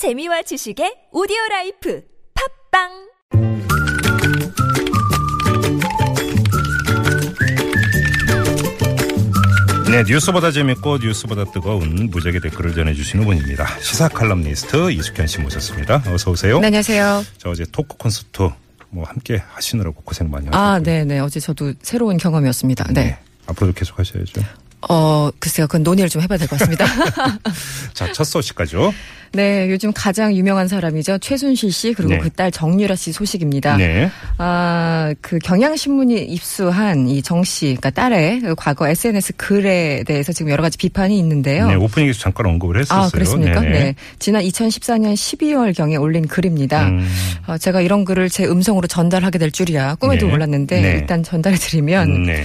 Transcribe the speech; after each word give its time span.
재미와 0.00 0.40
지식의 0.48 1.12
오디오 1.12 1.36
라이프 1.50 2.00
팟빵 2.72 4.00
네, 9.90 10.04
뉴스보다 10.06 10.52
재밌고 10.52 10.98
뉴스보다 10.98 11.44
뜨거운 11.52 12.08
무적의 12.10 12.40
댓글을 12.40 12.74
전해주시는 12.74 13.24
분입니다. 13.24 13.66
시사 13.80 14.08
칼럼니스트 14.08 14.92
이숙현 14.92 15.26
씨 15.26 15.40
모셨습니다. 15.40 16.02
어서 16.06 16.30
오세요. 16.30 16.60
네, 16.60 16.66
안녕하세요. 16.68 17.24
저 17.38 17.50
어제 17.50 17.64
토크 17.72 17.96
콘서트 17.96 18.48
뭐 18.90 19.04
함께 19.04 19.42
하시느라고 19.52 20.00
고생 20.02 20.30
많이 20.30 20.46
하셨고. 20.46 20.56
아, 20.64 20.78
네, 20.78 21.04
네. 21.04 21.18
어제 21.18 21.40
저도 21.40 21.72
새로운 21.82 22.18
경험이었습니다. 22.18 22.92
네. 22.92 23.18
앞으로도 23.46 23.72
계속 23.74 23.98
하셔야죠. 23.98 24.40
어, 24.88 25.30
글쎄요. 25.40 25.66
그건 25.66 25.82
논의를 25.82 26.08
좀 26.08 26.22
해봐야 26.22 26.38
될 26.38 26.46
것 26.48 26.56
같습니다. 26.58 26.86
자, 27.92 28.12
첫 28.12 28.24
소식까죠. 28.24 28.94
네, 29.32 29.70
요즘 29.70 29.92
가장 29.94 30.34
유명한 30.34 30.66
사람이죠. 30.66 31.18
최순실 31.18 31.70
씨, 31.70 31.92
그리고 31.94 32.14
네. 32.14 32.18
그딸 32.18 32.50
정유라 32.50 32.96
씨 32.96 33.12
소식입니다. 33.12 33.76
네. 33.76 34.10
아, 34.38 35.14
그 35.20 35.38
경향신문이 35.38 36.24
입수한 36.24 37.08
이 37.08 37.22
정 37.22 37.44
씨, 37.44 37.66
그러니까 37.66 37.90
딸의 37.90 38.40
그 38.40 38.54
과거 38.56 38.88
SNS 38.88 39.34
글에 39.36 40.02
대해서 40.04 40.32
지금 40.32 40.50
여러 40.50 40.62
가지 40.62 40.76
비판이 40.78 41.16
있는데요. 41.20 41.68
네, 41.68 41.74
오프닝에서 41.76 42.18
잠깐 42.18 42.46
언급을 42.46 42.78
했었어요. 42.80 43.04
아, 43.04 43.08
그랬습니까? 43.10 43.60
네네. 43.60 43.78
네. 43.78 43.94
지난 44.18 44.42
2014년 44.42 45.14
12월 45.14 45.76
경에 45.76 45.96
올린 45.96 46.26
글입니다. 46.26 46.88
음, 46.88 47.08
어, 47.46 47.56
제가 47.58 47.82
이런 47.82 48.04
글을 48.04 48.30
제 48.30 48.46
음성으로 48.46 48.88
전달하게 48.88 49.38
될 49.38 49.50
줄이야 49.52 49.94
꿈에도 49.96 50.26
네. 50.26 50.32
몰랐는데 50.32 50.80
네. 50.80 50.92
일단 50.94 51.22
전달해 51.22 51.56
드리면 51.56 52.24
네. 52.24 52.44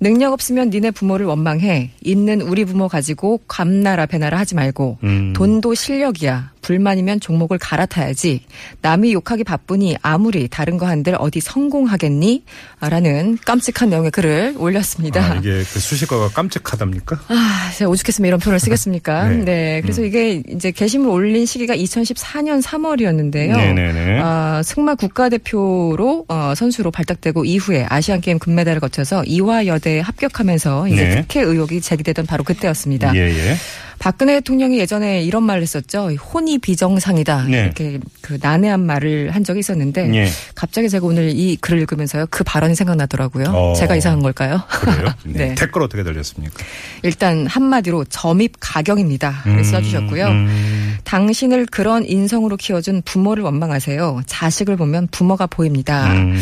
능력 0.00 0.32
없으면 0.32 0.70
니네 0.70 0.92
부모를 0.92 1.26
원망해. 1.26 1.90
있는 2.02 2.40
우리 2.40 2.64
부모 2.64 2.88
가지고 2.88 3.40
감나라 3.48 4.06
배나라 4.06 4.38
하지 4.38 4.54
말고. 4.54 4.98
음. 5.02 5.32
돈도 5.34 5.74
실력이야. 5.74 6.52
불만이면 6.68 7.20
종목을 7.20 7.56
갈아타야지. 7.56 8.42
남이 8.82 9.14
욕하기 9.14 9.42
바쁘니 9.44 9.96
아무리 10.02 10.48
다른 10.48 10.76
거 10.76 10.86
한들 10.86 11.16
어디 11.18 11.40
성공하겠니? 11.40 12.44
아, 12.78 12.90
라는 12.90 13.38
깜찍한 13.42 13.88
내용의 13.88 14.10
글을 14.10 14.54
올렸습니다. 14.58 15.22
아, 15.22 15.34
이게 15.36 15.62
그 15.72 15.80
수식어가 15.80 16.28
깜찍하답니까? 16.28 17.20
아, 17.28 17.70
제가 17.74 17.90
오죽했으면 17.90 18.28
이런 18.28 18.38
표현을 18.38 18.60
쓰겠습니까? 18.60 19.28
네. 19.32 19.44
네. 19.44 19.80
그래서 19.80 20.02
이게 20.02 20.42
이제 20.46 20.70
게시물 20.70 21.08
올린 21.08 21.46
시기가 21.46 21.74
2014년 21.74 22.62
3월이었는데요. 22.62 23.56
네네네. 23.56 24.20
아, 24.22 24.60
승마 24.62 24.96
국가대표로 24.96 26.26
어, 26.28 26.52
선수로 26.54 26.90
발탁되고 26.90 27.46
이후에 27.46 27.86
아시안 27.88 28.20
게임 28.20 28.38
금메달을 28.38 28.80
거쳐서 28.80 29.24
이화여대에 29.24 30.00
합격하면서 30.00 30.88
이제 30.88 31.02
네. 31.02 31.22
특혜 31.22 31.40
의혹이 31.40 31.80
제기되던 31.80 32.26
바로 32.26 32.44
그때였습니다. 32.44 33.14
예, 33.14 33.20
예. 33.20 33.56
박근혜 33.98 34.34
대통령이 34.34 34.78
예전에 34.78 35.22
이런 35.22 35.42
말을 35.42 35.62
했었죠. 35.62 36.10
혼이 36.10 36.58
비정상이다. 36.58 37.44
네. 37.44 37.64
이렇게 37.64 37.98
그 38.20 38.38
난해한 38.40 38.84
말을 38.84 39.30
한 39.30 39.44
적이 39.44 39.60
있었는데 39.60 40.14
예. 40.14 40.28
갑자기 40.54 40.88
제가 40.88 41.06
오늘 41.06 41.30
이 41.30 41.56
글을 41.56 41.80
읽으면서요. 41.80 42.26
그 42.30 42.44
발언이 42.44 42.74
생각나더라고요. 42.74 43.46
어. 43.48 43.74
제가 43.74 43.96
이상한 43.96 44.22
걸까요? 44.22 44.62
그래요? 44.68 45.06
네. 45.24 45.48
네. 45.48 45.54
댓글 45.54 45.82
어떻게 45.82 46.04
달렸습니까? 46.04 46.54
일단 47.02 47.46
한마디로 47.46 48.04
점입 48.04 48.52
가경입니다. 48.60 49.42
음, 49.46 49.62
써주셨고요. 49.62 50.26
음. 50.26 50.98
당신을 51.04 51.66
그런 51.66 52.04
인성으로 52.04 52.56
키워준 52.56 53.02
부모를 53.04 53.42
원망하세요. 53.44 54.22
자식을 54.26 54.76
보면 54.76 55.08
부모가 55.10 55.46
보입니다. 55.46 56.12
음. 56.12 56.38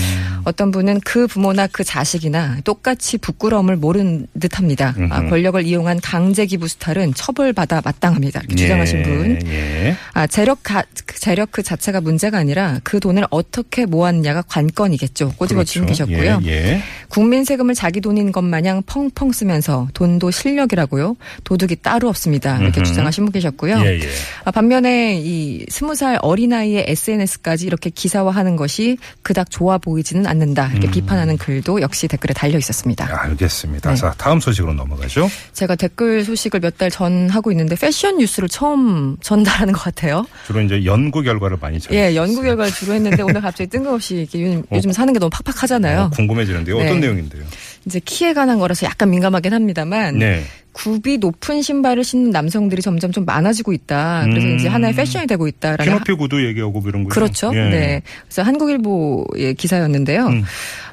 어떤 0.47 0.71
분은 0.71 1.01
그 1.01 1.27
부모나 1.27 1.67
그 1.67 1.83
자식이나 1.83 2.59
똑같이 2.63 3.19
부끄러움을 3.19 3.75
모르는 3.75 4.29
듯합니다. 4.39 4.95
아. 5.11 5.29
권력을 5.29 5.61
이용한 5.67 6.01
강제 6.01 6.47
기부 6.47 6.69
수탈은 6.69 7.15
처벌받아 7.15 7.83
마땅합니다. 7.85 8.43
이렇게 8.43 8.55
주장하신 8.55 8.99
예, 8.99 9.03
분. 9.03 9.41
예. 9.49 9.97
아, 10.13 10.29
재력 10.29 10.63
가, 10.63 10.85
그 11.05 11.19
재력 11.19 11.51
그 11.51 11.65
자체가 11.65 12.01
문제가 12.01 12.39
아니라 12.39 12.79
그 12.85 13.01
돈을 13.01 13.25
어떻게 13.31 13.87
모았냐가 13.87 14.43
관건이겠죠. 14.43 15.33
꼬집어 15.37 15.65
주신 15.65 15.85
그렇죠. 15.85 16.07
계셨고요. 16.07 16.41
예, 16.45 16.49
예. 16.49 16.83
국민 17.09 17.43
세금을 17.43 17.75
자기 17.75 18.01
돈인 18.01 18.31
것 18.31 18.43
마냥 18.43 18.85
펑펑 18.87 19.33
쓰면서 19.33 19.89
돈도 19.95 20.31
실력이라고요. 20.31 21.17
도둑이 21.43 21.79
따로 21.83 22.09
없습니다. 22.09 22.59
이렇게 22.61 22.79
음흠. 22.79 22.87
주장하신 22.87 23.25
분 23.25 23.33
계셨고요. 23.33 23.81
예, 23.81 23.99
예. 23.99 24.09
아, 24.45 24.53
반면에 24.53 25.21
이 25.21 25.67
스무 25.71 25.97
살 25.97 26.21
어린아이의 26.23 26.85
SNS까지 26.87 27.67
이렇게 27.67 27.91
기사화하는 27.91 28.55
것이 28.55 28.97
그닥 29.23 29.51
좋아 29.51 29.79
보이지는 29.79 30.25
않 30.25 30.36
는다. 30.39 30.71
이렇게 30.73 30.91
비판하는 30.91 31.37
글도 31.39 31.81
역시 31.81 32.09
댓글에 32.09 32.33
달려 32.35 32.59
있었습니다. 32.59 33.09
알겠습니다. 33.23 33.91
네. 33.91 33.97
자, 33.97 34.15
다음 34.19 34.39
소식으로 34.41 34.73
넘어가죠. 34.75 35.29
제가 35.53 35.75
댓글 35.77 36.25
소식을 36.25 36.61
몇 36.61 36.77
달 36.77 36.91
전 36.91 37.29
하고 37.31 37.51
있는데 37.53 37.75
패션 37.75 38.19
뉴스를 38.19 38.49
처음 38.49 39.17
전달하는 39.23 39.73
것 39.73 39.81
같아요. 39.83 40.27
주로 40.47 40.61
이제 40.61 40.85
연구 40.85 41.23
결과를 41.23 41.57
많이 41.61 41.81
전해. 41.81 41.99
예, 42.11 42.15
연구 42.15 42.43
결과를 42.43 42.71
주로 42.73 42.93
했는데 42.95 43.23
오늘 43.23 43.41
갑자기 43.41 43.69
뜬금없이 43.71 44.17
이렇게 44.17 44.43
요즘, 44.43 44.59
어. 44.71 44.77
요즘 44.77 44.93
사는 44.93 45.13
게 45.13 45.19
너무 45.19 45.31
팍팍하잖아요. 45.31 46.11
궁금해지는데요. 46.15 46.77
어떤 46.77 47.01
네. 47.01 47.07
내용인데요? 47.07 47.43
이제 47.87 48.01
키에 48.05 48.35
관한 48.35 48.59
거라서 48.59 48.87
약간 48.87 49.11
민감하긴 49.11 49.53
합니다만 49.55 50.19
네. 50.19 50.43
굽이 50.77 51.17
높은 51.17 51.63
신발을 51.63 52.05
신는 52.05 52.31
남성들이 52.33 52.83
점점 52.83 53.11
좀 53.11 53.25
많아지고 53.25 53.73
있다. 53.73 54.27
그래서 54.29 54.47
음. 54.47 54.57
이제 54.57 54.69
하나의 54.69 54.95
패션이 54.95 55.27
되고 55.27 55.49
있다라는 55.49 55.91
키높이 55.91 56.13
구두 56.13 56.47
얘기하고 56.47 56.81
뭐 56.81 56.91
이런 56.91 57.05
거. 57.05 57.09
그렇죠. 57.09 57.51
네. 57.51 58.03
그래서 58.27 58.43
한국일보의 58.43 59.55
기사였는데요. 59.55 60.27
음. 60.27 60.45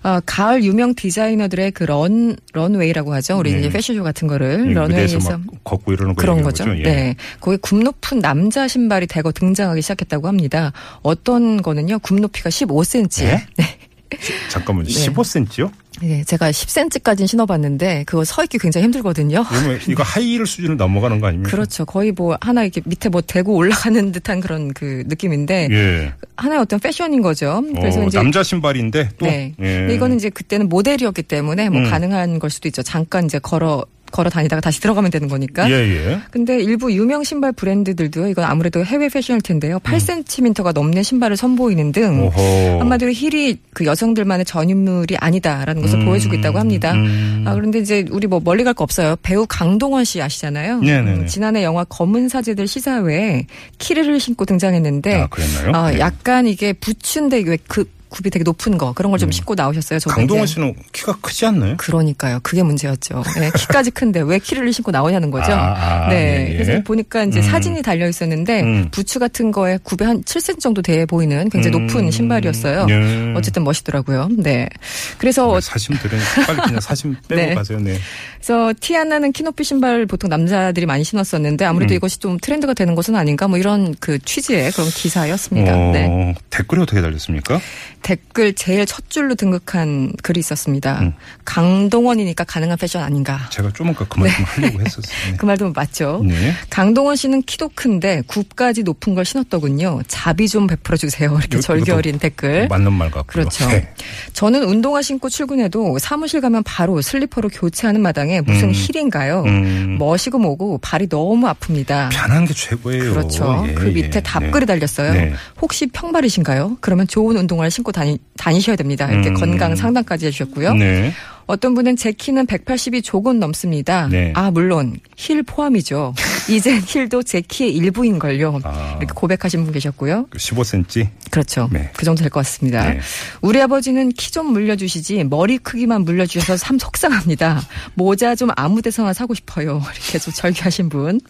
어, 0.04 0.20
가을 0.26 0.64
유명 0.64 0.96
디자이너들의 0.96 1.72
그 1.72 1.84
런, 1.84 2.38
런웨이라고 2.54 3.14
하죠. 3.16 3.38
우리 3.38 3.52
네. 3.52 3.60
이제 3.60 3.70
패션쇼 3.70 4.04
같은 4.04 4.30
거를 4.30 4.60
무대에서 4.60 4.80
런웨이에서 4.80 5.38
막 5.38 5.42
걷고 5.66 5.92
이러는 5.92 6.16
거 6.16 6.22
그런 6.22 6.38
얘기하는 6.38 6.44
거죠. 6.44 6.78
예. 6.78 6.84
네. 6.84 7.16
거기 7.42 7.58
굽 7.58 7.84
높은 7.84 8.20
남자 8.20 8.70
신발이 8.70 9.08
대거 9.08 9.34
등장하기 9.34 9.82
시작했다고 9.82 10.30
합니다. 10.30 10.72
어떤 11.02 11.62
거는요, 11.62 12.00
굽 12.00 12.22
높이가 12.22 12.50
15cm. 12.50 13.42
네? 13.58 13.78
네. 14.18 14.50
잠깐만요. 14.50 14.88
네. 14.88 14.94
15cm요? 14.94 15.72
네, 16.02 16.24
제가 16.24 16.52
10cm까지는 16.52 17.28
신어봤는데 17.28 18.04
그거 18.06 18.24
서 18.24 18.44
있기 18.44 18.58
굉장히 18.58 18.86
힘들거든요. 18.86 19.44
그러면 19.48 19.80
이거 19.88 20.04
하이힐 20.04 20.46
수준을 20.46 20.76
넘어가는 20.76 21.20
거 21.20 21.28
아닙니까? 21.28 21.52
그렇죠. 21.52 21.86
거의 21.86 22.12
뭐 22.12 22.38
하나 22.42 22.64
이렇게 22.64 22.82
밑에 22.86 23.10
뭐 23.10 23.22
대고 23.22 23.56
올라가는 23.56 24.12
듯한 24.12 24.40
그런 24.40 24.74
그 24.74 25.04
느낌인데 25.08 25.68
예. 25.72 26.14
하나의 26.36 26.62
어떤 26.62 26.80
패션인 26.80 27.22
거죠. 27.22 27.64
그래서 27.76 28.02
어, 28.02 28.06
이제 28.06 28.18
남자 28.18 28.44
신발인데 28.44 29.10
또 29.18 29.26
네. 29.26 29.54
예. 29.62 29.94
이거는 29.94 30.18
이제 30.18 30.30
그때는 30.30 30.68
모델이었기 30.68 31.24
때문에 31.24 31.70
뭐 31.70 31.82
음. 31.82 31.90
가능한 31.90 32.40
걸 32.40 32.50
수도 32.50 32.68
있죠. 32.68 32.82
잠깐 32.82 33.26
이제 33.26 33.40
걸어 33.40 33.86
걸어 34.14 34.30
다니다가 34.30 34.62
다시 34.62 34.80
들어가면 34.80 35.10
되는 35.12 35.28
거니까. 35.28 35.70
예, 35.70 35.74
예. 35.74 36.20
근데 36.32 36.62
일부 36.62 36.94
유명 36.94 37.24
신발 37.24 37.52
브랜드들도요. 37.52 38.28
이건 38.28 38.46
아무래도 38.46 38.86
해외 38.86 39.10
패션일 39.10 39.42
텐데요. 39.42 39.76
음. 39.78 39.80
8cm가 39.80 40.72
넘는 40.74 41.02
신발을 41.04 41.36
선보이는 41.36 41.92
등 41.92 42.28
오호. 42.28 42.80
한마디로 42.80 43.12
힐이 43.12 43.58
그 43.74 43.86
여성들만의 43.86 44.46
전유물이 44.46 45.18
아니다라는 45.18 45.82
것을 45.82 46.00
음. 46.00 46.06
보여주고 46.06 46.36
있다고 46.36 46.60
합니다. 46.60 46.94
음. 46.94 47.44
아, 47.48 47.54
그런데 47.56 47.80
이제 47.80 48.06
우리 48.12 48.28
뭐 48.28 48.40
멀리 48.44 48.64
갈 48.64 48.74
거 48.74 48.84
없어요. 48.84 49.16
배우 49.22 49.46
강동원 49.48 50.04
씨 50.04 50.22
아시잖아요. 50.22 50.80
네네네. 50.82 51.20
음, 51.22 51.28
지난해 51.28 51.64
영화 51.64 51.84
검은 51.84 52.30
사제들 52.30 52.68
시사회에 52.68 53.46
힐을 53.80 54.20
신고 54.20 54.46
등장했는데 54.46 55.14
아, 55.22 55.28
그랬나요? 55.28 55.72
어, 55.76 55.90
네. 55.92 56.00
약간 56.00 56.46
이게 56.48 56.74
부츠인데 56.74 57.44
왜 57.46 57.66
그 57.66 57.86
굽이 58.14 58.30
되게 58.30 58.44
높은 58.44 58.78
거 58.78 58.94
그런 58.94 59.12
걸 59.12 59.23
좀 59.23 59.32
신고 59.32 59.56
나오셨어요. 59.56 59.98
저도 59.98 60.14
음. 60.14 60.16
강동원. 60.18 60.46
씨는 60.46 60.76
키가 60.92 61.18
크지 61.20 61.48
않나요? 61.48 61.76
그러니까요. 61.78 62.40
그게 62.44 62.62
문제였죠. 62.62 63.24
네, 63.40 63.50
키까지 63.56 63.90
큰데 63.90 64.22
왜 64.22 64.38
힐을 64.38 64.72
신고 64.72 64.92
나오냐는 64.92 65.32
거죠. 65.32 65.52
아, 65.52 66.06
아, 66.06 66.10
네. 66.10 66.48
예, 66.48 66.54
예. 66.54 66.58
그래서 66.58 66.84
보니까 66.84 67.24
이제 67.24 67.40
음. 67.40 67.42
사진이 67.42 67.82
달려 67.82 68.08
있었는데 68.08 68.62
음. 68.62 68.88
부츠 68.92 69.18
같은 69.18 69.52
거에 69.52 69.80
굽이 69.82 70.06
한 70.06 70.22
7cm 70.24 70.60
정도 70.60 70.84
돼 70.84 71.08
보이는 71.08 71.50
굉장히 71.50 71.76
음. 71.76 71.88
높은 71.88 72.12
신발이었어요. 72.12 72.86
예. 72.88 73.34
어쨌든 73.36 73.64
멋있더라고요. 73.64 74.30
네. 74.38 74.70
그래서 75.18 75.60
사심 75.60 75.96
들으니 75.98 76.22
빨리 76.46 76.58
그냥 76.62 76.82
사심 76.82 77.16
빼고 77.28 77.42
네. 77.42 77.56
가세요. 77.56 77.80
네. 77.80 77.98
그래서 78.36 78.74
티 78.80 78.96
안 78.96 79.10
나는 79.10 79.32
키높이 79.32 79.64
신발 79.64 80.06
보통 80.06 80.30
남자들이 80.30 80.86
많이 80.86 81.04
신었었는데 81.04 81.66
아무래도 81.66 81.94
음. 81.94 81.98
이것이 81.98 82.20
좀 82.20 82.38
트렌드가 82.40 82.76
되는 82.76 82.94
것은 82.94 83.16
아닌가 83.16 83.48
뭐 83.48 83.58
이런 83.58 83.96
그 84.00 84.20
취지의 84.20 84.72
그런 84.72 84.88
기사였습니다. 84.90 85.76
어, 85.76 85.92
네. 85.92 86.36
댓글이 86.52 86.80
어떻게 86.84 87.02
달렸습니까? 87.02 87.60
댓글 88.04 88.54
제일 88.54 88.86
첫 88.86 89.10
줄로 89.10 89.34
등극한 89.34 90.14
글이 90.22 90.40
있었습니다. 90.42 91.00
음. 91.02 91.14
강동원이니까 91.46 92.44
가능한 92.44 92.78
패션 92.78 93.02
아닌가. 93.02 93.40
제가 93.50 93.72
좀 93.74 93.90
아까 93.90 94.06
그 94.08 94.20
말씀 94.20 94.44
하려고 94.44 94.82
했었어요. 94.82 95.38
그 95.38 95.46
말도 95.46 95.72
맞죠. 95.72 96.22
네. 96.24 96.34
네. 96.34 96.54
강동원 96.70 97.16
씨는 97.16 97.44
키도 97.44 97.72
큰데 97.74 98.22
굽까지 98.28 98.84
높은 98.84 99.16
걸 99.16 99.24
신었더군요. 99.24 100.02
자비 100.08 100.48
좀 100.50 100.68
베풀어 100.68 100.98
주세요. 100.98 101.38
이렇게 101.40 101.60
절겨어린 101.62 102.20
댓글. 102.20 102.68
맞는 102.68 102.92
말 102.92 103.10
같고요. 103.10 103.24
그렇죠. 103.26 103.68
네. 103.70 103.94
저는 104.34 104.66
운동화 104.66 105.02
신고 105.02 105.30
출근해도 105.30 105.98
사무실 106.00 106.42
가면 106.42 106.64
바로 106.64 107.02
슬리퍼로 107.02 107.50
교체하는 107.50 108.02
마당에 108.02 108.42
무슨 108.42 108.70
음. 108.70 108.74
힐인가요? 108.74 109.44
음. 109.44 109.98
멋이고 109.98 110.38
뭐고 110.38 110.80
발이 110.80 111.08
너무 111.08 111.48
아픕니다. 111.48 112.10
편한 112.12 112.44
게 112.46 112.54
최고예요. 112.54 113.14
그렇죠. 113.14 113.66
예, 113.70 113.74
그 113.74 113.86
밑에 113.86 114.18
예. 114.18 114.22
답글이 114.22 114.66
네. 114.66 114.66
달렸어요. 114.66 115.14
네. 115.14 115.34
혹시 115.62 115.88
평발이신가요? 115.88 116.80
그러면 116.82 117.08
좋은 117.08 117.38
운동화를 117.38 117.72
신고 117.72 117.93
다니, 117.94 118.18
다니셔야 118.36 118.76
됩니다. 118.76 119.10
이렇게 119.10 119.30
음. 119.30 119.36
건강 119.36 119.76
상담까지 119.76 120.26
해주셨고요. 120.26 120.74
네. 120.74 121.14
어떤 121.46 121.74
분은 121.74 121.96
제 121.96 122.12
키는 122.12 122.46
180이 122.48 123.04
조금 123.04 123.40
넘습니다. 123.40 124.08
네. 124.10 124.34
아 124.36 124.52
물론 124.52 124.98
힐 125.16 125.44
포함이죠. 125.44 126.14
이젠 126.50 126.82
힐도 126.86 127.24
제 127.24 127.42
키의 127.42 127.74
일부인걸요. 127.76 128.60
아. 128.64 128.96
이렇게 129.00 129.14
고백하신 129.14 129.64
분 129.64 129.74
계셨고요. 129.74 130.28
15cm. 130.32 131.08
그렇죠. 131.32 131.70
네. 131.72 131.90
그 131.96 132.06
정도 132.06 132.22
될 132.22 132.30
것 132.30 132.40
같습니다. 132.42 132.90
네. 132.90 133.00
우리 133.42 133.62
아버지는 133.62 134.10
키 134.10 134.34
좀 134.34 134.48
물려주시지 134.48 135.26
머리 135.26 135.60
크기만 135.60 136.02
물려주셔서 136.06 136.58
참 136.58 136.80
속상합니다. 136.80 137.62
모자 137.94 138.34
좀 138.34 138.50
아무 138.56 138.82
데서나 138.82 139.14
사고 139.14 139.36
싶어요. 139.36 139.80
이렇게 139.96 140.18
좀 140.18 140.34
절규하신 140.34 140.90
분. 140.90 141.22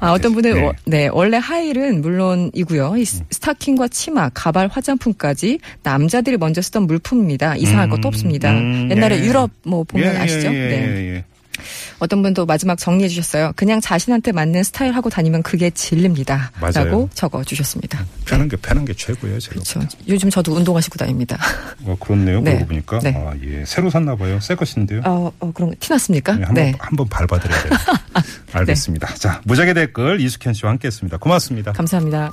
아, 0.00 0.12
어떤 0.12 0.34
분은 0.34 0.52
네. 0.54 0.66
어, 0.66 0.72
네 0.84 1.08
원래 1.10 1.38
하일은 1.38 2.02
물론이고요. 2.02 2.92
스타킹과 3.30 3.88
치마, 3.88 4.28
가발, 4.34 4.68
화장품까지 4.68 5.60
남자들이 5.82 6.36
먼저 6.36 6.60
쓰던 6.60 6.86
물품입니다. 6.86 7.56
이상할 7.56 7.86
음, 7.86 7.90
것도 7.90 8.08
없습니다. 8.08 8.50
음, 8.52 8.88
옛날에 8.90 9.18
예. 9.18 9.24
유럽 9.24 9.50
뭐 9.64 9.82
보면 9.84 10.14
예, 10.14 10.18
아시죠? 10.18 10.48
예, 10.48 10.50
네. 10.52 11.24
어떤 11.98 12.22
분도 12.22 12.46
마지막 12.46 12.76
정리해 12.78 13.08
주셨어요. 13.08 13.52
그냥 13.56 13.80
자신한테 13.80 14.32
맞는 14.32 14.62
스타일 14.62 14.92
하고 14.92 15.10
다니면 15.10 15.42
그게 15.42 15.70
진리입니다. 15.70 16.52
맞아요. 16.60 16.86
라고 16.86 17.10
적어 17.14 17.42
주셨습니다. 17.42 18.04
편한 18.24 18.48
게 18.48 18.56
편한 18.56 18.84
게 18.84 18.92
최고예요, 18.92 19.38
제가. 19.38 19.54
그렇죠. 19.54 19.80
요즘 20.08 20.30
저도 20.30 20.54
운동화 20.54 20.80
신고 20.80 20.98
다닙니다. 20.98 21.38
어, 21.84 21.96
그렇네요. 21.98 22.40
네. 22.40 22.52
그러고 22.52 22.66
보니까. 22.66 22.98
네. 23.00 23.14
아, 23.16 23.34
예. 23.42 23.64
새로 23.64 23.90
샀나 23.90 24.16
봐요. 24.16 24.38
새 24.40 24.54
것인데요. 24.54 25.02
어, 25.04 25.32
어 25.38 25.52
그런 25.52 25.70
거 25.70 25.76
티났습니까? 25.78 26.32
네, 26.36 26.44
한번 26.44 26.64
네. 26.64 26.74
한번 26.78 27.08
밟아 27.08 27.38
드려야 27.38 27.62
돼요. 27.62 27.72
알겠습니다. 28.52 29.14
자, 29.14 29.40
무작위 29.44 29.74
댓글 29.74 30.20
이숙현 30.20 30.54
씨와 30.54 30.70
함께 30.72 30.88
했습니다. 30.88 31.18
고맙습니다. 31.18 31.72
감사합니다. 31.72 32.30